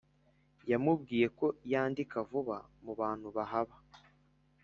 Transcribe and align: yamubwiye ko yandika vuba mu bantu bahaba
yamubwiye 0.71 1.27
ko 1.37 1.47
yandika 1.71 2.17
vuba 2.29 2.57
mu 2.83 2.93
bantu 2.99 3.27
bahaba 3.35 3.75